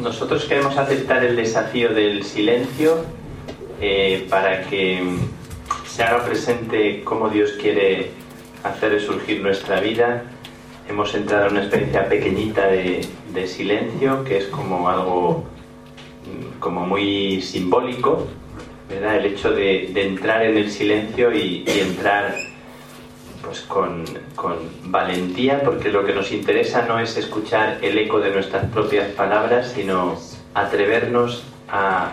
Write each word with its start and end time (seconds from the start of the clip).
nosotros 0.00 0.44
queremos 0.44 0.76
aceptar 0.76 1.24
el 1.24 1.36
desafío 1.36 1.92
del 1.92 2.22
silencio 2.24 3.04
eh, 3.80 4.26
para 4.30 4.62
que 4.62 5.02
se 5.86 6.02
haga 6.02 6.24
presente 6.24 7.02
cómo 7.04 7.28
Dios 7.28 7.52
quiere 7.60 8.10
hacer 8.62 8.92
resurgir 8.92 9.42
nuestra 9.42 9.80
vida. 9.80 10.24
Hemos 10.88 11.14
entrado 11.14 11.46
en 11.46 11.52
una 11.52 11.60
experiencia 11.62 12.08
pequeñita 12.08 12.68
de, 12.68 13.06
silencio, 13.46 14.24
que 14.24 14.38
es 14.38 14.46
como 14.46 14.88
algo 14.88 15.44
mm, 16.24 16.58
como 16.58 16.84
muy 16.86 17.40
simbólico, 17.40 18.26
¿verdad? 18.88 19.18
El 19.18 19.26
hecho 19.26 19.52
de, 19.52 19.92
entrar 19.94 20.42
en 20.44 20.56
el 20.56 20.70
silencio 20.70 21.32
y, 21.32 21.64
y 21.66 21.80
entrar 21.80 22.34
pues 23.48 23.60
con, 23.62 24.04
valentía, 24.84 25.62
porque 25.62 25.88
lo 25.88 26.04
que 26.04 26.12
nos 26.12 26.30
interesa 26.32 26.82
no 26.86 26.98
es 26.98 27.16
escuchar 27.16 27.78
el 27.80 27.96
eco 27.96 28.20
de 28.20 28.30
nuestras 28.30 28.66
propias 28.66 29.08
palabras, 29.12 29.72
sino 29.74 30.18
atrevernos 30.54 31.44
a, 31.68 32.12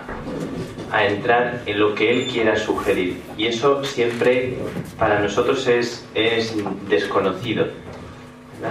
entrar 1.10 1.62
en 1.66 1.80
lo 1.80 1.94
que 1.94 2.10
Él 2.10 2.28
quiera 2.32 2.56
sugerir. 2.56 3.22
Y 3.38 3.48
eso 3.48 3.84
siempre 3.84 4.56
para 4.98 5.20
nosotros 5.20 5.68
es, 5.68 6.08
es 6.14 6.56
desconocido. 6.88 7.68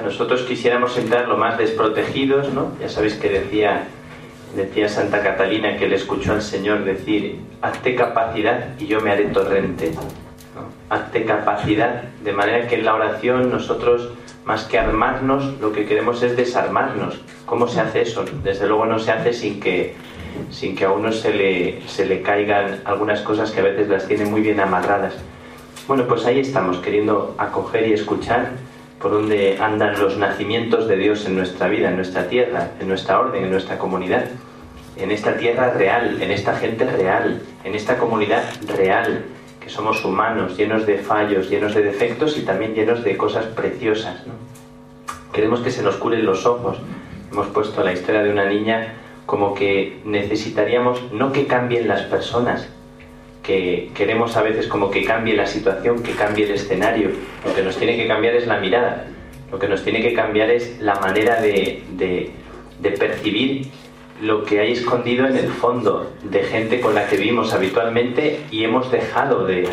Nosotros 0.02 0.42
quisiéramos 0.42 0.96
entrar 0.96 1.28
lo 1.28 1.36
más 1.36 1.58
desprotegidos, 1.58 2.50
¿no? 2.52 2.72
Ya 2.80 2.88
sabéis 2.88 3.14
que 3.14 3.28
decía, 3.28 3.84
decía 4.56 4.88
Santa 4.88 5.22
Catalina 5.22 5.76
que 5.76 5.86
le 5.86 5.96
escuchó 5.96 6.32
al 6.32 6.42
Señor 6.42 6.84
decir, 6.84 7.40
hazte 7.60 7.94
capacidad 7.94 8.70
y 8.78 8.86
yo 8.86 9.02
me 9.02 9.10
haré 9.10 9.26
torrente 9.26 9.92
hazte 10.94 11.24
capacidad, 11.24 12.02
de 12.22 12.32
manera 12.32 12.66
que 12.66 12.76
en 12.76 12.84
la 12.84 12.94
oración 12.94 13.50
nosotros, 13.50 14.10
más 14.44 14.64
que 14.64 14.78
armarnos, 14.78 15.60
lo 15.60 15.72
que 15.72 15.86
queremos 15.86 16.22
es 16.22 16.36
desarmarnos. 16.36 17.20
¿Cómo 17.46 17.68
se 17.68 17.80
hace 17.80 18.02
eso? 18.02 18.24
Desde 18.42 18.66
luego 18.66 18.86
no 18.86 18.98
se 18.98 19.12
hace 19.12 19.32
sin 19.32 19.60
que, 19.60 19.94
sin 20.50 20.76
que 20.76 20.84
a 20.84 20.92
uno 20.92 21.12
se 21.12 21.32
le, 21.32 21.82
se 21.86 22.06
le 22.06 22.22
caigan 22.22 22.80
algunas 22.84 23.20
cosas 23.20 23.50
que 23.50 23.60
a 23.60 23.64
veces 23.64 23.88
las 23.88 24.06
tiene 24.06 24.24
muy 24.24 24.40
bien 24.40 24.60
amarradas. 24.60 25.14
Bueno, 25.86 26.06
pues 26.06 26.24
ahí 26.24 26.40
estamos, 26.40 26.78
queriendo 26.78 27.34
acoger 27.38 27.88
y 27.88 27.92
escuchar 27.92 28.52
por 29.00 29.12
dónde 29.12 29.58
andan 29.60 30.00
los 30.00 30.16
nacimientos 30.16 30.88
de 30.88 30.96
Dios 30.96 31.26
en 31.26 31.36
nuestra 31.36 31.68
vida, 31.68 31.90
en 31.90 31.96
nuestra 31.96 32.26
tierra, 32.28 32.70
en 32.80 32.88
nuestra 32.88 33.20
orden, 33.20 33.44
en 33.44 33.50
nuestra 33.50 33.76
comunidad, 33.76 34.24
en 34.96 35.10
esta 35.10 35.36
tierra 35.36 35.72
real, 35.72 36.22
en 36.22 36.30
esta 36.30 36.56
gente 36.56 36.86
real, 36.86 37.42
en 37.64 37.74
esta 37.74 37.98
comunidad 37.98 38.44
real, 38.76 39.24
que 39.64 39.70
somos 39.70 40.04
humanos, 40.04 40.58
llenos 40.58 40.84
de 40.84 40.98
fallos, 40.98 41.48
llenos 41.48 41.74
de 41.74 41.82
defectos 41.82 42.36
y 42.36 42.42
también 42.42 42.74
llenos 42.74 43.02
de 43.02 43.16
cosas 43.16 43.46
preciosas. 43.46 44.22
Queremos 45.32 45.60
que 45.60 45.70
se 45.70 45.82
nos 45.82 45.96
curen 45.96 46.26
los 46.26 46.44
ojos. 46.44 46.76
Hemos 47.32 47.46
puesto 47.46 47.82
la 47.82 47.94
historia 47.94 48.22
de 48.22 48.30
una 48.30 48.44
niña 48.44 48.92
como 49.24 49.54
que 49.54 50.00
necesitaríamos 50.04 51.10
no 51.12 51.32
que 51.32 51.46
cambien 51.46 51.88
las 51.88 52.02
personas, 52.02 52.68
que 53.42 53.90
queremos 53.94 54.36
a 54.36 54.42
veces 54.42 54.68
como 54.68 54.90
que 54.90 55.02
cambie 55.02 55.34
la 55.34 55.46
situación, 55.46 56.02
que 56.02 56.12
cambie 56.12 56.44
el 56.44 56.52
escenario. 56.52 57.08
Lo 57.42 57.54
que 57.54 57.62
nos 57.62 57.78
tiene 57.78 57.96
que 57.96 58.06
cambiar 58.06 58.34
es 58.34 58.46
la 58.46 58.58
mirada, 58.58 59.06
lo 59.50 59.58
que 59.58 59.66
nos 59.66 59.82
tiene 59.82 60.02
que 60.02 60.12
cambiar 60.12 60.50
es 60.50 60.78
la 60.80 60.96
manera 60.96 61.40
de, 61.40 61.82
de, 61.92 62.32
de 62.80 62.90
percibir 62.90 63.68
lo 64.22 64.44
que 64.44 64.60
hay 64.60 64.72
escondido 64.72 65.26
en 65.26 65.36
el 65.36 65.48
fondo 65.48 66.12
de 66.22 66.44
gente 66.44 66.80
con 66.80 66.94
la 66.94 67.06
que 67.06 67.16
vivimos 67.16 67.52
habitualmente 67.52 68.44
y 68.50 68.64
hemos 68.64 68.90
dejado 68.90 69.44
de, 69.44 69.66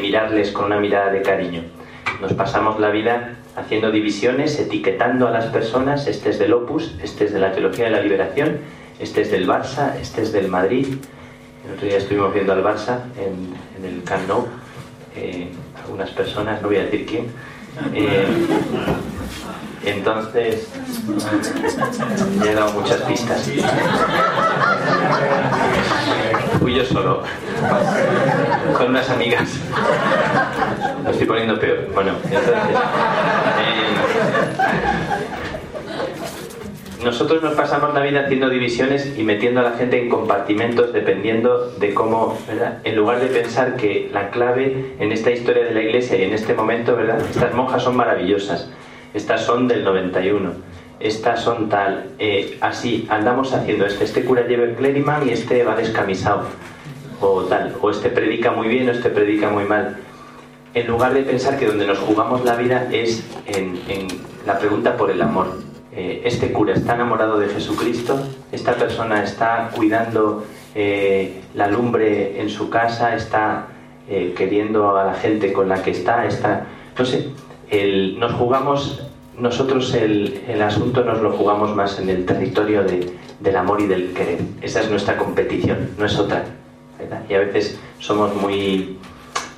mirarles 0.00 0.50
con 0.50 0.66
una 0.66 0.80
mirada 0.80 1.12
de 1.12 1.22
cariño. 1.22 1.62
Nos 2.20 2.32
pasamos 2.32 2.80
la 2.80 2.90
vida 2.90 3.36
haciendo 3.54 3.90
divisiones, 3.90 4.58
etiquetando 4.58 5.28
a 5.28 5.30
las 5.30 5.46
personas, 5.46 6.06
este 6.06 6.30
es 6.30 6.38
del 6.38 6.52
Opus, 6.52 6.96
este 7.02 7.24
es 7.24 7.32
de 7.32 7.38
la 7.38 7.52
Teología 7.52 7.86
de 7.86 7.90
la 7.92 8.00
Liberación, 8.00 8.58
este 8.98 9.22
es 9.22 9.30
del 9.30 9.46
Barça, 9.46 9.96
este 10.00 10.22
es 10.22 10.32
del 10.32 10.48
Madrid. 10.48 10.86
El 11.64 11.74
otro 11.74 11.86
día 11.86 11.98
estuvimos 11.98 12.32
viendo 12.34 12.52
al 12.52 12.62
Barça 12.62 13.00
en, 13.18 13.84
el 13.84 14.02
Camp 14.04 14.28
Nou, 14.28 14.46
eh, 15.16 15.48
algunas 15.82 16.10
personas, 16.10 16.60
no 16.60 16.68
voy 16.68 16.78
a 16.78 16.84
decir 16.84 17.06
quién. 17.06 17.26
Eh, 17.94 18.24
entonces, 19.86 20.68
me 22.40 22.50
he 22.50 22.54
dado 22.54 22.72
muchas 22.72 23.00
pistas. 23.02 23.48
Fui 26.58 26.74
yo 26.74 26.84
solo, 26.84 27.22
con 28.76 28.88
unas 28.88 29.08
amigas. 29.10 29.60
Lo 31.04 31.10
estoy 31.10 31.26
poniendo 31.26 31.60
peor. 31.60 31.88
Bueno, 31.94 32.14
entonces. 32.24 32.52
Eh, 32.52 33.86
nosotros 37.04 37.40
nos 37.40 37.54
pasamos 37.54 37.94
la 37.94 38.00
vida 38.00 38.22
haciendo 38.24 38.48
divisiones 38.48 39.16
y 39.16 39.22
metiendo 39.22 39.60
a 39.60 39.62
la 39.62 39.72
gente 39.72 40.02
en 40.02 40.08
compartimentos 40.08 40.92
dependiendo 40.92 41.70
de 41.78 41.94
cómo, 41.94 42.36
¿verdad? 42.48 42.78
En 42.82 42.96
lugar 42.96 43.20
de 43.20 43.28
pensar 43.28 43.76
que 43.76 44.10
la 44.12 44.30
clave 44.30 44.96
en 44.98 45.12
esta 45.12 45.30
historia 45.30 45.62
de 45.62 45.70
la 45.70 45.82
iglesia 45.82 46.16
y 46.16 46.24
en 46.24 46.32
este 46.32 46.54
momento, 46.54 46.96
¿verdad? 46.96 47.20
Estas 47.20 47.54
monjas 47.54 47.84
son 47.84 47.94
maravillosas 47.94 48.68
estas 49.16 49.46
son 49.46 49.66
del 49.66 49.82
91, 49.82 50.50
estas 51.00 51.40
son 51.40 51.70
tal, 51.70 52.10
eh, 52.18 52.58
así, 52.60 53.06
andamos 53.08 53.54
haciendo 53.54 53.86
este, 53.86 54.04
este 54.04 54.24
cura 54.24 54.46
lleva 54.46 54.64
el 54.64 54.74
clériman 54.74 55.26
y 55.26 55.32
este 55.32 55.64
va 55.64 55.74
descamisado, 55.74 56.42
o 57.22 57.42
tal, 57.44 57.74
o 57.80 57.90
este 57.90 58.10
predica 58.10 58.50
muy 58.50 58.68
bien 58.68 58.90
o 58.90 58.92
este 58.92 59.08
predica 59.08 59.48
muy 59.48 59.64
mal. 59.64 59.96
En 60.74 60.86
lugar 60.86 61.14
de 61.14 61.22
pensar 61.22 61.58
que 61.58 61.64
donde 61.64 61.86
nos 61.86 61.98
jugamos 61.98 62.44
la 62.44 62.56
vida 62.56 62.88
es 62.92 63.24
en, 63.46 63.78
la 64.44 64.58
pregunta 64.58 64.98
por 64.98 65.10
el 65.10 65.22
amor. 65.22 65.46
Eh, 65.92 66.20
este 66.26 66.52
cura 66.52 66.74
está 66.74 66.94
enamorado 66.94 67.38
de 67.38 67.48
Jesucristo, 67.48 68.20
esta 68.52 68.74
persona 68.74 69.24
está 69.24 69.70
cuidando 69.74 70.44
eh, 70.74 71.40
la 71.54 71.68
lumbre 71.68 72.38
en 72.38 72.50
su 72.50 72.68
casa, 72.68 73.16
está 73.16 73.68
queriendo 74.36 74.96
a 74.96 75.04
la 75.04 75.14
gente 75.14 75.52
con 75.52 75.68
la 75.68 75.82
que 75.82 75.90
está, 75.90 76.26
está, 76.26 76.64
no 76.96 77.04
sé, 77.04 77.32
el, 77.70 78.18
nos 78.18 78.32
jugamos, 78.32 79.05
nosotros 79.38 79.94
el, 79.94 80.42
el, 80.48 80.62
asunto 80.62 81.04
nos 81.04 81.20
lo 81.20 81.32
jugamos 81.32 81.74
más 81.74 81.98
en 81.98 82.08
el 82.08 82.24
territorio 82.24 82.82
de, 82.84 83.12
del 83.40 83.56
amor 83.56 83.80
y 83.80 83.86
del 83.86 84.12
querer. 84.12 84.38
Esa 84.62 84.80
es 84.80 84.90
nuestra 84.90 85.16
competición, 85.16 85.90
no 85.98 86.06
es 86.06 86.18
otra. 86.18 86.44
Y 87.28 87.34
a 87.34 87.40
veces 87.40 87.78
somos 87.98 88.34
muy, 88.34 88.98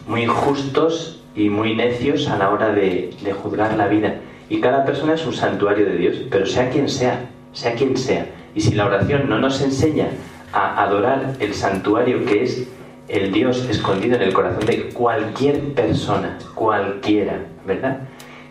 muy 0.06 0.22
injustos 0.22 1.22
y 1.34 1.48
muy 1.48 1.76
necios 1.76 2.28
a 2.28 2.36
la 2.36 2.50
hora 2.50 2.70
de, 2.70 3.14
de 3.22 3.32
juzgar 3.32 3.76
la 3.76 3.86
vida. 3.86 4.16
Y 4.48 4.60
cada 4.60 4.84
persona 4.84 5.14
es 5.14 5.24
un 5.26 5.34
santuario 5.34 5.86
de 5.86 5.96
Dios, 5.96 6.16
pero 6.30 6.46
sea 6.46 6.70
quien 6.70 6.88
sea, 6.88 7.30
sea 7.52 7.74
quien 7.74 7.96
sea. 7.96 8.26
Y 8.54 8.60
si 8.60 8.74
la 8.74 8.86
oración 8.86 9.28
no 9.28 9.38
nos 9.38 9.60
enseña 9.60 10.08
a 10.52 10.82
adorar 10.82 11.36
el 11.38 11.54
santuario 11.54 12.24
que 12.24 12.42
es 12.42 12.66
el 13.08 13.32
Dios 13.32 13.66
escondido 13.70 14.16
en 14.16 14.22
el 14.22 14.32
corazón 14.32 14.66
de 14.66 14.88
cualquier 14.90 15.60
persona, 15.74 16.38
cualquiera, 16.54 17.38
¿verdad? 17.66 18.07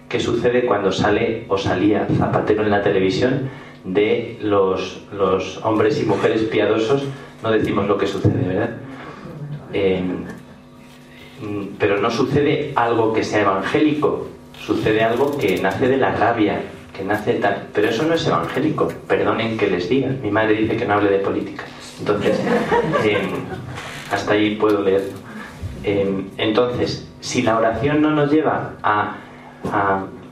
¿Qué 0.10 0.20
sucede 0.20 0.66
cuando 0.66 0.92
sale 0.92 1.46
o 1.50 1.58
salía 1.58 2.08
Zapatero 2.18 2.64
en 2.64 2.72
la 2.72 2.82
televisión 2.82 3.50
de 3.84 4.38
los, 4.42 5.02
los 5.12 5.58
hombres 5.66 6.02
y 6.02 6.06
mujeres 6.06 6.44
piadosos? 6.44 7.04
No 7.44 7.52
decimos 7.52 7.88
lo 7.88 7.98
que 7.98 8.08
sucede, 8.08 8.48
¿verdad? 8.48 8.70
Eh, 9.74 10.02
pero 11.78 12.00
no 12.00 12.10
sucede 12.10 12.72
algo 12.76 13.14
que 13.14 13.24
sea 13.24 13.42
evangélico, 13.42 14.28
sucede 14.60 15.04
algo 15.04 15.38
que 15.38 15.60
nace 15.62 15.88
de 15.88 15.98
la 15.98 16.14
rabia, 16.14 16.62
que 16.96 17.04
nace 17.04 17.34
tal. 17.36 17.68
Pero 17.74 17.90
eso 17.90 18.04
no 18.04 18.16
es 18.16 18.26
evangélico, 18.26 18.88
perdonen 19.08 19.58
que 19.58 19.68
les 19.68 19.90
diga. 19.90 20.10
Mi 20.24 20.32
madre 20.32 20.56
dice 20.56 20.78
que 20.78 20.86
no 20.86 20.96
hable 20.96 21.12
de 21.12 21.20
política. 21.20 21.66
Entonces, 22.00 22.40
eh, 23.04 23.18
hasta 24.12 24.34
ahí 24.34 24.56
puedo 24.56 24.82
leer. 24.82 25.12
Em, 25.84 26.30
entonces, 26.38 27.08
si 27.20 27.44
la 27.44 27.58
oración 27.58 28.02
no 28.02 28.12
nos 28.12 28.32
lleva 28.32 28.74
a, 28.82 29.18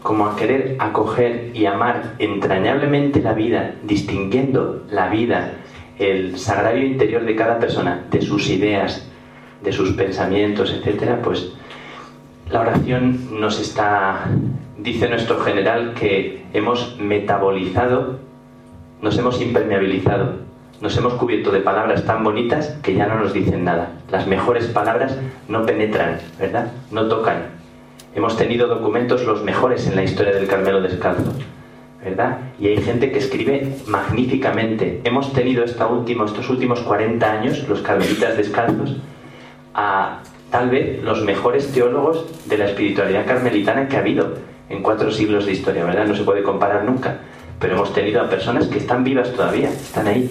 como 0.03 0.27
a 0.27 0.35
querer 0.35 0.75
acoger 0.79 1.51
y 1.53 1.65
amar 1.65 2.13
entrañablemente 2.19 3.21
la 3.21 3.33
vida, 3.33 3.75
distinguiendo 3.83 4.83
la 4.89 5.09
vida, 5.09 5.53
el 5.97 6.37
sagrario 6.37 6.85
interior 6.85 7.25
de 7.25 7.35
cada 7.35 7.59
persona, 7.59 8.05
de 8.11 8.21
sus 8.21 8.49
ideas, 8.49 9.07
de 9.63 9.71
sus 9.71 9.93
pensamientos, 9.93 10.71
etcétera, 10.71 11.21
pues 11.23 11.53
la 12.49 12.61
oración 12.61 13.39
nos 13.39 13.59
está, 13.59 14.25
dice 14.77 15.09
nuestro 15.09 15.39
general, 15.39 15.93
que 15.95 16.43
hemos 16.53 16.97
metabolizado, 16.99 18.19
nos 19.01 19.17
hemos 19.17 19.41
impermeabilizado 19.41 20.45
nos 20.81 20.97
hemos 20.97 21.13
cubierto 21.13 21.51
de 21.51 21.61
palabras 21.61 22.05
tan 22.05 22.23
bonitas 22.23 22.77
que 22.83 22.93
ya 22.93 23.07
no 23.07 23.19
nos 23.19 23.33
dicen 23.33 23.63
nada. 23.63 23.91
Las 24.11 24.27
mejores 24.27 24.67
palabras 24.67 25.17
no 25.47 25.65
penetran, 25.65 26.19
¿verdad? 26.37 26.71
No 26.91 27.07
tocan. 27.07 27.45
Hemos 28.15 28.37
tenido 28.37 28.67
documentos 28.67 29.23
los 29.25 29.43
mejores 29.43 29.87
en 29.87 29.95
la 29.95 30.03
historia 30.03 30.33
del 30.33 30.47
Carmelo 30.47 30.81
Descalzo, 30.81 31.33
¿verdad? 32.03 32.39
Y 32.59 32.67
hay 32.67 32.77
gente 32.77 33.11
que 33.11 33.19
escribe 33.19 33.75
magníficamente. 33.85 35.01
Hemos 35.03 35.33
tenido 35.33 35.63
esta 35.63 35.87
estos 36.25 36.49
últimos 36.49 36.79
40 36.79 37.31
años, 37.31 37.67
los 37.67 37.81
carmelitas 37.81 38.37
descalzos, 38.37 38.97
a 39.73 40.19
tal 40.49 40.69
vez 40.69 41.03
los 41.03 41.23
mejores 41.23 41.71
teólogos 41.71 42.25
de 42.47 42.57
la 42.57 42.65
espiritualidad 42.65 43.25
carmelitana 43.25 43.87
que 43.87 43.97
ha 43.97 43.99
habido 43.99 44.33
en 44.69 44.81
cuatro 44.81 45.11
siglos 45.11 45.45
de 45.45 45.51
historia, 45.51 45.83
¿verdad? 45.85 46.07
No 46.07 46.15
se 46.15 46.23
puede 46.23 46.41
comparar 46.41 46.85
nunca 46.85 47.19
pero 47.59 47.75
hemos 47.75 47.93
tenido 47.93 48.21
a 48.21 48.29
personas 48.29 48.67
que 48.67 48.79
están 48.79 49.03
vivas 49.03 49.31
todavía, 49.31 49.69
están 49.69 50.07
ahí. 50.07 50.29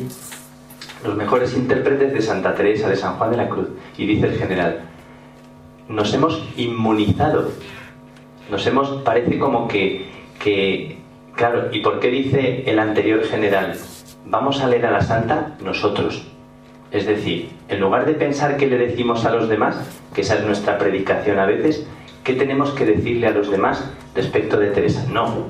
Los 1.05 1.17
mejores 1.17 1.57
intérpretes 1.57 2.13
de 2.13 2.23
Santa 2.23 2.55
Teresa 2.55 2.89
de 2.89 2.97
San 2.97 3.17
Juan 3.17 3.31
de 3.31 3.37
la 3.37 3.49
Cruz. 3.49 3.69
Y 3.97 4.07
dice 4.07 4.27
el 4.27 4.39
general, 4.39 4.81
nos 5.89 6.15
hemos 6.15 6.43
inmunizado, 6.57 7.51
nos 8.51 8.67
hemos, 8.67 9.03
parece 9.03 9.39
como 9.39 9.69
que, 9.69 10.07
que, 10.43 10.99
claro, 11.35 11.69
¿y 11.73 11.81
por 11.81 12.01
qué 12.01 12.11
dice 12.11 12.65
el 12.67 12.79
anterior 12.79 13.25
general? 13.25 13.77
Vamos 14.27 14.61
a 14.61 14.69
leer 14.69 14.87
a 14.87 14.91
la 14.91 15.03
Santa 15.03 15.57
nosotros. 15.63 16.27
Es 16.91 17.07
decir, 17.07 17.51
en 17.69 17.81
lugar 17.81 18.07
de 18.07 18.15
pensar 18.15 18.57
qué 18.57 18.67
le 18.67 18.79
decimos 18.79 19.25
a 19.25 19.31
los 19.31 19.49
demás, 19.49 19.77
que 20.15 20.21
esa 20.21 20.37
es 20.37 20.45
nuestra 20.45 20.79
predicación 20.79 21.39
a 21.39 21.47
veces, 21.47 21.87
¿qué 22.23 22.35
tenemos 22.35 22.71
que 22.71 22.87
decirle 22.87 23.27
a 23.27 23.33
los 23.33 23.51
demás 23.51 23.91
respecto 24.15 24.59
de 24.59 24.69
Teresa? 24.69 25.05
No. 25.11 25.49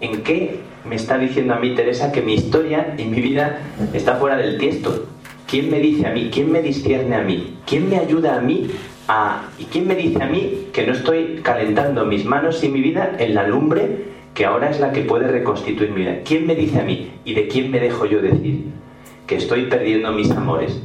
¿En 0.00 0.22
qué 0.22 0.60
me 0.84 0.96
está 0.96 1.18
diciendo 1.18 1.54
a 1.54 1.58
mí 1.58 1.74
Teresa 1.74 2.12
que 2.12 2.22
mi 2.22 2.34
historia 2.34 2.94
y 2.98 3.04
mi 3.04 3.20
vida 3.20 3.60
está 3.92 4.16
fuera 4.16 4.36
del 4.36 4.58
tiesto? 4.58 5.06
¿Quién 5.48 5.70
me 5.70 5.80
dice 5.80 6.06
a 6.06 6.10
mí? 6.10 6.28
¿Quién 6.32 6.52
me 6.52 6.60
discierne 6.60 7.16
a 7.16 7.22
mí? 7.22 7.56
¿Quién 7.66 7.88
me 7.88 7.96
ayuda 7.96 8.36
a 8.36 8.40
mí 8.40 8.70
¿Y 9.58 9.64
quién 9.64 9.86
me 9.86 9.94
dice 9.94 10.22
a 10.22 10.26
mí 10.26 10.68
que 10.70 10.86
no 10.86 10.92
estoy 10.92 11.40
calentando 11.42 12.04
mis 12.04 12.26
manos 12.26 12.62
y 12.62 12.68
mi 12.68 12.82
vida 12.82 13.16
en 13.18 13.34
la 13.34 13.46
lumbre 13.46 14.04
que 14.34 14.44
ahora 14.44 14.68
es 14.68 14.80
la 14.80 14.92
que 14.92 15.00
puede 15.00 15.26
reconstituir 15.28 15.90
mi 15.92 16.02
vida? 16.02 16.18
¿Quién 16.26 16.46
me 16.46 16.54
dice 16.54 16.80
a 16.80 16.84
mí 16.84 17.10
y 17.24 17.32
de 17.32 17.48
quién 17.48 17.70
me 17.70 17.80
dejo 17.80 18.04
yo 18.04 18.20
decir 18.20 18.66
que 19.26 19.36
estoy 19.36 19.64
perdiendo 19.64 20.12
mis 20.12 20.30
amores? 20.30 20.82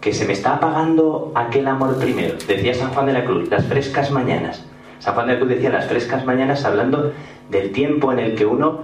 Que 0.00 0.12
se 0.12 0.26
me 0.26 0.32
está 0.32 0.54
apagando 0.54 1.32
aquel 1.34 1.66
amor 1.66 1.98
primero. 1.98 2.36
Decía 2.46 2.72
San 2.72 2.90
Juan 2.90 3.06
de 3.06 3.14
la 3.14 3.24
Cruz, 3.24 3.50
las 3.50 3.66
frescas 3.66 4.12
mañanas. 4.12 4.64
San 5.00 5.14
Juan 5.14 5.26
de 5.26 5.32
la 5.32 5.38
Cruz 5.40 5.50
decía 5.50 5.70
las 5.70 5.88
frescas 5.88 6.24
mañanas 6.24 6.64
hablando 6.64 7.12
del 7.50 7.72
tiempo 7.72 8.12
en 8.12 8.20
el 8.20 8.36
que 8.36 8.46
uno 8.46 8.82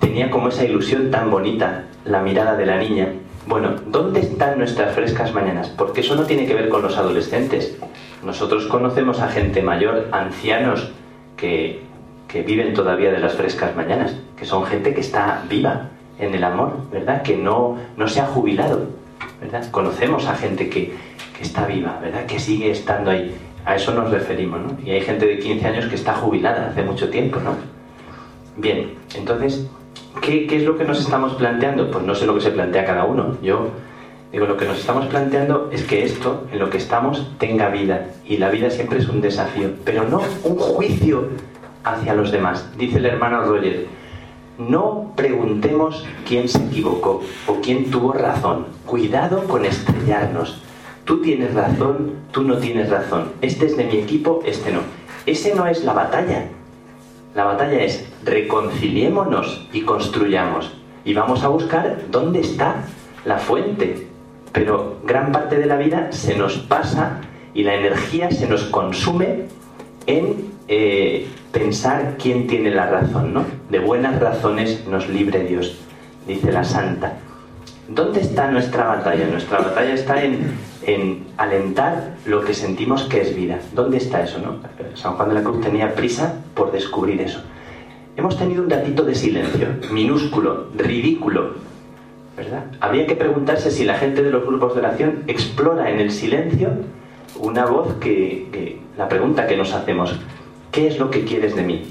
tenía 0.00 0.28
como 0.28 0.48
esa 0.48 0.64
ilusión 0.64 1.12
tan 1.12 1.30
bonita, 1.30 1.84
la 2.04 2.20
mirada 2.20 2.56
de 2.56 2.66
la 2.66 2.78
niña, 2.78 3.12
bueno, 3.46 3.74
¿dónde 3.86 4.20
están 4.20 4.58
nuestras 4.58 4.94
frescas 4.94 5.32
mañanas? 5.34 5.68
Porque 5.68 6.00
eso 6.00 6.14
no 6.14 6.24
tiene 6.24 6.46
que 6.46 6.54
ver 6.54 6.68
con 6.68 6.82
los 6.82 6.96
adolescentes. 6.96 7.76
Nosotros 8.22 8.66
conocemos 8.66 9.20
a 9.20 9.28
gente 9.28 9.62
mayor, 9.62 10.08
ancianos, 10.12 10.92
que, 11.36 11.82
que 12.28 12.42
viven 12.42 12.72
todavía 12.72 13.10
de 13.10 13.18
las 13.18 13.34
frescas 13.34 13.74
mañanas, 13.74 14.14
que 14.36 14.44
son 14.44 14.64
gente 14.64 14.94
que 14.94 15.00
está 15.00 15.42
viva 15.48 15.88
en 16.18 16.34
el 16.34 16.44
amor, 16.44 16.76
¿verdad? 16.92 17.22
Que 17.22 17.36
no, 17.36 17.78
no 17.96 18.06
se 18.06 18.20
ha 18.20 18.26
jubilado, 18.26 18.86
¿verdad? 19.40 19.68
Conocemos 19.70 20.26
a 20.26 20.36
gente 20.36 20.68
que, 20.70 20.92
que 21.36 21.42
está 21.42 21.66
viva, 21.66 21.98
¿verdad? 22.00 22.26
Que 22.26 22.38
sigue 22.38 22.70
estando 22.70 23.10
ahí. 23.10 23.34
A 23.64 23.74
eso 23.74 23.92
nos 23.92 24.10
referimos, 24.10 24.60
¿no? 24.60 24.76
Y 24.84 24.90
hay 24.90 25.00
gente 25.00 25.26
de 25.26 25.38
15 25.38 25.66
años 25.66 25.86
que 25.86 25.96
está 25.96 26.14
jubilada 26.14 26.68
hace 26.68 26.82
mucho 26.82 27.10
tiempo, 27.10 27.40
¿no? 27.40 27.56
Bien, 28.56 28.94
entonces 29.14 29.66
¿Qué, 30.20 30.46
es 30.50 30.64
lo 30.64 30.76
que 30.78 30.84
nos 30.84 31.00
estamos 31.00 31.34
planteando? 31.34 31.90
Pues 31.90 32.04
no 32.04 32.14
sé 32.14 32.26
lo 32.26 32.34
que 32.34 32.40
se 32.40 32.50
plantea 32.50 32.84
cada 32.84 33.04
uno. 33.04 33.36
Yo 33.42 33.70
digo, 34.30 34.46
lo 34.46 34.56
que 34.56 34.66
nos 34.66 34.78
estamos 34.78 35.06
planteando 35.06 35.68
es 35.72 35.82
que 35.84 36.04
esto, 36.04 36.44
en 36.52 36.58
lo 36.58 36.70
que 36.70 36.78
estamos, 36.78 37.32
tenga 37.38 37.68
vida. 37.70 38.06
Y 38.24 38.36
la 38.36 38.50
vida 38.50 38.70
siempre 38.70 38.98
es 38.98 39.08
un 39.08 39.20
desafío, 39.20 39.70
pero 39.84 40.04
no 40.04 40.22
un 40.44 40.56
juicio 40.56 41.28
hacia 41.84 42.14
los 42.14 42.30
demás. 42.30 42.70
Dice 42.78 42.98
el 42.98 43.06
hermano 43.06 43.44
Roger, 43.44 43.86
no 44.58 45.12
preguntemos 45.16 46.06
quién 46.26 46.48
se 46.48 46.64
equivocó 46.64 47.22
o 47.46 47.60
quién 47.60 47.90
tuvo 47.90 48.12
razón. 48.12 48.66
Cuidado 48.86 49.44
con 49.44 49.64
estrellarnos. 49.64 50.62
Tú 51.04 51.20
tienes 51.20 51.54
razón, 51.54 52.12
tú 52.30 52.42
no 52.42 52.58
tienes 52.58 52.90
razón. 52.90 53.32
Este 53.40 53.66
es 53.66 53.76
de 53.76 53.84
mi 53.84 53.96
equipo, 53.96 54.40
este 54.44 54.72
no. 54.72 54.80
Ese 55.26 55.54
no 55.54 55.66
es 55.66 55.84
la 55.84 55.94
batalla. 55.94 56.48
La 57.34 57.44
batalla 57.44 57.82
es 57.82 58.06
reconciliémonos 58.24 59.68
y 59.72 59.82
construyamos. 59.82 60.70
Y 61.04 61.14
vamos 61.14 61.42
a 61.42 61.48
buscar 61.48 62.02
dónde 62.10 62.40
está 62.40 62.84
la 63.24 63.38
fuente. 63.38 64.06
Pero 64.52 64.98
gran 65.04 65.32
parte 65.32 65.56
de 65.56 65.66
la 65.66 65.76
vida 65.76 66.12
se 66.12 66.36
nos 66.36 66.58
pasa 66.58 67.20
y 67.54 67.62
la 67.62 67.74
energía 67.74 68.30
se 68.30 68.46
nos 68.46 68.64
consume 68.64 69.46
en 70.06 70.52
eh, 70.68 71.26
pensar 71.52 72.16
quién 72.18 72.46
tiene 72.46 72.70
la 72.70 72.86
razón, 72.86 73.32
¿no? 73.32 73.44
De 73.70 73.78
buenas 73.78 74.20
razones 74.20 74.86
nos 74.86 75.08
libre 75.08 75.44
Dios, 75.44 75.78
dice 76.26 76.52
la 76.52 76.64
santa. 76.64 77.18
¿Dónde 77.88 78.20
está 78.20 78.50
nuestra 78.50 78.84
batalla? 78.84 79.26
Nuestra 79.26 79.58
batalla 79.58 79.94
está 79.94 80.22
en, 80.22 80.56
en, 80.86 81.24
alentar 81.36 82.14
lo 82.26 82.44
que 82.44 82.54
sentimos 82.54 83.04
que 83.04 83.20
es 83.20 83.34
vida. 83.34 83.58
¿Dónde 83.74 83.96
está 83.96 84.22
eso? 84.22 84.38
No? 84.38 84.56
San 84.94 85.14
Juan 85.14 85.30
de 85.30 85.34
la 85.34 85.42
Cruz 85.42 85.60
tenía 85.60 85.94
prisa 85.94 86.36
por 86.54 86.70
descubrir 86.70 87.20
eso. 87.20 87.40
Hemos 88.16 88.38
tenido 88.38 88.62
un 88.62 88.70
ratito 88.70 89.02
de 89.04 89.14
silencio, 89.14 89.68
minúsculo, 89.90 90.68
ridículo, 90.76 91.54
¿verdad? 92.36 92.64
Habría 92.80 93.06
que 93.06 93.16
preguntarse 93.16 93.70
si 93.70 93.84
la 93.84 93.94
gente 93.94 94.22
de 94.22 94.30
los 94.30 94.44
grupos 94.46 94.74
de 94.74 94.80
oración 94.80 95.24
explora 95.26 95.90
en 95.90 95.98
el 95.98 96.10
silencio 96.10 96.70
una 97.40 97.64
voz 97.64 97.94
que, 97.94 98.48
que 98.52 98.78
la 98.96 99.08
pregunta 99.08 99.46
que 99.46 99.56
nos 99.56 99.72
hacemos, 99.72 100.20
¿qué 100.70 100.86
es 100.86 100.98
lo 100.98 101.10
que 101.10 101.24
quieres 101.24 101.56
de 101.56 101.62
mí? 101.62 101.84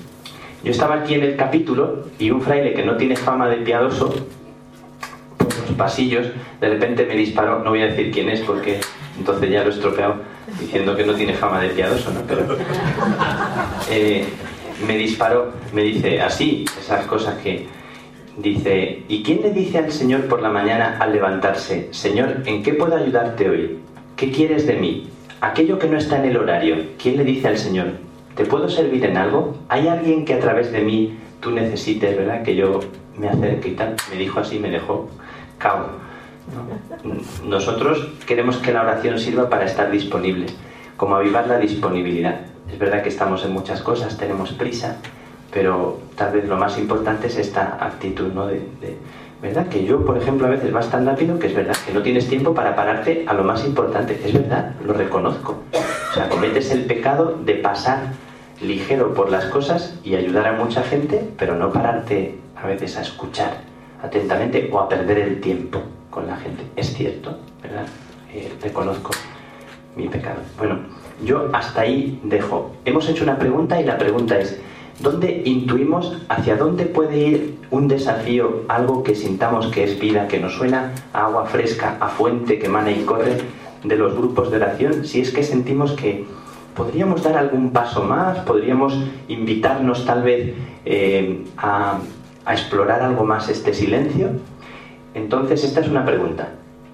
Yo 0.63 0.71
estaba 0.71 0.95
aquí 0.95 1.15
en 1.15 1.23
el 1.23 1.35
capítulo 1.35 2.05
y 2.19 2.29
un 2.29 2.41
fraile 2.41 2.73
que 2.73 2.85
no 2.85 2.95
tiene 2.95 3.15
fama 3.15 3.49
de 3.49 3.57
piadoso 3.57 4.13
pasillos, 5.71 6.27
de 6.59 6.69
repente 6.69 7.05
me 7.05 7.15
disparó, 7.15 7.59
no 7.59 7.71
voy 7.71 7.81
a 7.81 7.87
decir 7.87 8.11
quién 8.11 8.29
es 8.29 8.41
porque 8.41 8.79
entonces 9.17 9.49
ya 9.49 9.63
lo 9.63 9.69
he 9.69 9.73
estropeado 9.73 10.15
diciendo 10.59 10.95
que 10.95 11.05
no 11.05 11.13
tiene 11.13 11.33
fama 11.33 11.61
de 11.61 11.69
piadoso, 11.69 12.11
¿no? 12.11 12.21
Pero 12.27 12.57
eh, 13.91 14.25
me 14.85 14.97
disparó, 14.97 15.51
me 15.73 15.83
dice 15.83 16.21
así, 16.21 16.65
esas 16.79 17.05
cosas 17.05 17.35
que 17.39 17.67
dice, 18.37 19.03
¿y 19.07 19.23
quién 19.23 19.41
le 19.41 19.51
dice 19.51 19.77
al 19.77 19.91
Señor 19.91 20.27
por 20.27 20.41
la 20.41 20.49
mañana 20.49 20.97
al 20.99 21.13
levantarse, 21.13 21.89
Señor, 21.91 22.43
¿en 22.45 22.63
qué 22.63 22.73
puedo 22.73 22.95
ayudarte 22.95 23.49
hoy? 23.49 23.77
¿Qué 24.15 24.31
quieres 24.31 24.65
de 24.67 24.75
mí? 24.75 25.07
Aquello 25.41 25.79
que 25.79 25.87
no 25.87 25.97
está 25.97 26.17
en 26.17 26.25
el 26.29 26.37
horario, 26.37 26.75
¿quién 27.01 27.17
le 27.17 27.23
dice 27.23 27.47
al 27.47 27.57
Señor, 27.57 27.87
¿te 28.35 28.45
puedo 28.45 28.69
servir 28.69 29.05
en 29.05 29.17
algo? 29.17 29.57
¿Hay 29.69 29.87
alguien 29.87 30.25
que 30.25 30.35
a 30.35 30.39
través 30.39 30.71
de 30.71 30.81
mí 30.81 31.17
tú 31.39 31.51
necesites, 31.51 32.15
verdad? 32.15 32.43
Que 32.43 32.55
yo 32.55 32.79
me 33.17 33.29
acerque 33.29 33.69
y 33.69 33.73
tal. 33.73 33.95
Me 34.11 34.17
dijo 34.17 34.39
así, 34.39 34.59
me 34.59 34.69
dejó 34.69 35.09
nosotros 37.45 38.07
queremos 38.25 38.57
que 38.57 38.73
la 38.73 38.81
oración 38.81 39.19
sirva 39.19 39.49
para 39.49 39.65
estar 39.65 39.91
disponibles, 39.91 40.55
como 40.97 41.15
avivar 41.15 41.47
la 41.47 41.57
disponibilidad. 41.57 42.41
Es 42.71 42.79
verdad 42.79 43.03
que 43.03 43.09
estamos 43.09 43.43
en 43.45 43.53
muchas 43.53 43.81
cosas, 43.81 44.17
tenemos 44.17 44.51
prisa, 44.53 44.97
pero 45.51 45.99
tal 46.15 46.33
vez 46.33 46.47
lo 46.47 46.57
más 46.57 46.77
importante 46.77 47.27
es 47.27 47.37
esta 47.37 47.77
actitud, 47.79 48.31
¿no? 48.33 48.47
De, 48.47 48.61
¿Verdad? 49.41 49.67
Que 49.69 49.83
yo, 49.85 50.05
por 50.05 50.17
ejemplo, 50.19 50.45
a 50.45 50.51
veces 50.51 50.71
vas 50.71 50.91
tan 50.91 51.03
rápido 51.03 51.39
que 51.39 51.47
es 51.47 51.55
verdad 51.55 51.75
que 51.83 51.91
no 51.91 52.03
tienes 52.03 52.29
tiempo 52.29 52.53
para 52.53 52.75
pararte 52.75 53.25
a 53.27 53.33
lo 53.33 53.43
más 53.43 53.65
importante. 53.65 54.21
Es 54.23 54.33
verdad, 54.33 54.75
lo 54.85 54.93
reconozco. 54.93 55.57
O 55.73 56.13
sea, 56.13 56.29
cometes 56.29 56.69
el 56.69 56.85
pecado 56.85 57.39
de 57.43 57.55
pasar 57.55 58.13
ligero 58.61 59.15
por 59.15 59.31
las 59.31 59.45
cosas 59.45 59.97
y 60.03 60.13
ayudar 60.13 60.45
a 60.45 60.51
mucha 60.53 60.83
gente, 60.83 61.27
pero 61.39 61.55
no 61.55 61.71
pararte 61.71 62.37
a 62.55 62.67
veces 62.67 62.97
a 62.97 63.01
escuchar 63.01 63.70
atentamente 64.01 64.69
o 64.71 64.79
a 64.79 64.89
perder 64.89 65.19
el 65.19 65.41
tiempo 65.41 65.81
con 66.09 66.27
la 66.27 66.35
gente. 66.37 66.63
Es 66.75 66.93
cierto, 66.93 67.37
¿verdad? 67.61 67.85
Eh, 68.33 68.51
reconozco 68.61 69.11
mi 69.95 70.07
pecado. 70.07 70.39
Bueno, 70.57 70.79
yo 71.23 71.49
hasta 71.53 71.81
ahí 71.81 72.19
dejo. 72.23 72.71
Hemos 72.85 73.07
hecho 73.09 73.23
una 73.23 73.37
pregunta 73.37 73.79
y 73.79 73.85
la 73.85 73.97
pregunta 73.97 74.39
es, 74.39 74.59
¿dónde 74.99 75.41
intuimos 75.45 76.17
hacia 76.29 76.55
dónde 76.55 76.85
puede 76.85 77.17
ir 77.17 77.57
un 77.71 77.87
desafío, 77.87 78.63
algo 78.67 79.03
que 79.03 79.15
sintamos 79.15 79.67
que 79.67 79.83
es 79.83 79.99
vida, 79.99 80.27
que 80.27 80.39
nos 80.39 80.55
suena 80.55 80.91
a 81.13 81.25
agua 81.25 81.45
fresca, 81.45 81.97
a 81.99 82.09
fuente 82.09 82.59
que 82.59 82.67
emana 82.67 82.91
y 82.91 83.03
corre 83.03 83.37
de 83.83 83.95
los 83.95 84.15
grupos 84.15 84.51
de 84.51 84.57
oración? 84.57 85.05
Si 85.05 85.21
es 85.21 85.31
que 85.31 85.43
sentimos 85.43 85.93
que 85.93 86.25
podríamos 86.75 87.23
dar 87.23 87.37
algún 87.37 87.71
paso 87.71 88.03
más, 88.03 88.39
podríamos 88.39 88.97
invitarnos 89.27 90.05
tal 90.05 90.23
vez 90.23 90.53
eh, 90.85 91.43
a 91.57 91.99
a 92.45 92.53
explorar 92.53 93.01
algo 93.01 93.23
más 93.23 93.49
este 93.49 93.73
silencio? 93.73 94.29
Entonces, 95.13 95.63
esta 95.63 95.81
es 95.81 95.87
una 95.87 96.05
pregunta. 96.05 96.49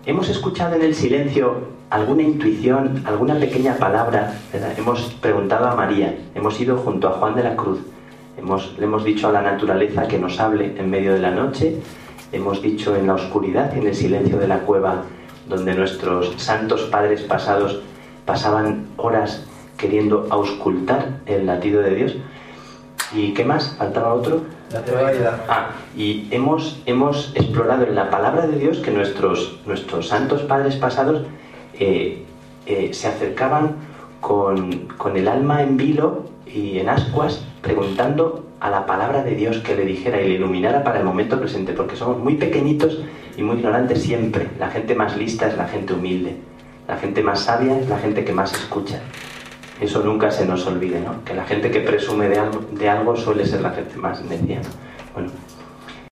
¿Hemos 0.05 0.29
escuchado 0.29 0.75
en 0.75 0.81
el 0.81 0.95
silencio 0.95 1.55
alguna 1.89 2.23
intuición, 2.23 3.03
alguna 3.05 3.35
pequeña 3.39 3.75
palabra? 3.75 4.39
Hemos 4.77 5.13
preguntado 5.21 5.67
a 5.67 5.75
María, 5.75 6.17
hemos 6.33 6.59
ido 6.59 6.77
junto 6.77 7.09
a 7.09 7.11
Juan 7.13 7.35
de 7.35 7.43
la 7.43 7.55
Cruz, 7.55 7.79
hemos, 8.37 8.77
le 8.77 8.85
hemos 8.85 9.03
dicho 9.03 9.27
a 9.27 9.31
la 9.31 9.41
naturaleza 9.41 10.07
que 10.07 10.17
nos 10.17 10.39
hable 10.39 10.75
en 10.77 10.89
medio 10.89 11.13
de 11.13 11.19
la 11.19 11.31
noche, 11.31 11.75
hemos 12.31 12.61
dicho 12.61 12.95
en 12.95 13.07
la 13.07 13.15
oscuridad 13.15 13.73
y 13.75 13.79
en 13.79 13.87
el 13.87 13.95
silencio 13.95 14.37
de 14.37 14.47
la 14.47 14.59
cueva 14.59 15.03
donde 15.47 15.73
nuestros 15.73 16.33
santos 16.37 16.83
padres 16.83 17.21
pasados 17.21 17.81
pasaban 18.25 18.87
horas 18.97 19.45
queriendo 19.77 20.27
auscultar 20.29 21.19
el 21.25 21.45
latido 21.45 21.81
de 21.81 21.95
Dios. 21.95 22.15
¿Y 23.13 23.33
qué 23.33 23.45
más? 23.45 23.75
¿Faltaba 23.77 24.13
otro? 24.13 24.41
La 24.71 24.83
teoría. 24.83 25.39
Ah, 25.47 25.69
y 25.95 26.27
hemos, 26.31 26.81
hemos 26.85 27.31
explorado 27.35 27.85
en 27.85 27.95
la 27.95 28.09
palabra 28.09 28.47
de 28.47 28.59
Dios 28.59 28.79
que 28.79 28.91
nuestros, 28.91 29.59
nuestros 29.65 30.09
santos 30.09 30.41
padres 30.41 30.75
pasados 30.75 31.25
eh, 31.79 32.23
eh, 32.65 32.89
se 32.93 33.07
acercaban 33.07 33.75
con, 34.19 34.87
con, 34.97 35.15
el 35.15 35.29
alma 35.29 35.63
en 35.63 35.77
vilo 35.77 36.25
y 36.45 36.79
en 36.79 36.89
ascuas 36.89 37.45
preguntando 37.61 38.43
a 38.59 38.69
la 38.69 38.85
palabra 38.85 39.23
de 39.23 39.35
Dios 39.35 39.59
que 39.59 39.75
le 39.75 39.85
dijera 39.85 40.21
y 40.21 40.27
le 40.27 40.35
iluminara 40.35 40.83
para 40.83 40.99
el 40.99 41.05
momento 41.05 41.39
presente, 41.39 41.71
porque 41.71 41.95
somos 41.95 42.17
muy 42.17 42.35
pequeñitos 42.35 42.99
y 43.37 43.43
muy 43.43 43.57
ignorantes 43.57 44.01
siempre. 44.01 44.49
La 44.59 44.69
gente 44.69 44.95
más 44.95 45.15
lista 45.15 45.47
es 45.47 45.55
la 45.55 45.67
gente 45.67 45.93
humilde, 45.93 46.35
la 46.87 46.97
gente 46.97 47.23
más 47.23 47.41
sabia 47.41 47.79
es 47.79 47.87
la 47.87 47.99
gente 47.99 48.25
que 48.25 48.33
más 48.33 48.51
escucha. 48.51 48.99
Eso 49.79 50.01
nunca 50.03 50.31
se 50.31 50.45
nos 50.45 50.65
olvide, 50.65 50.99
¿no? 50.99 51.23
Que 51.23 51.33
la 51.33 51.45
gente 51.45 51.69
que 51.69 51.81
presume 51.81 52.29
de 52.29 52.89
algo, 52.89 53.15
suele 53.15 53.45
ser 53.45 53.61
la 53.61 53.71
gente 53.71 53.95
más 53.97 54.23
necia. 54.23 54.61
Bueno, 55.13 55.29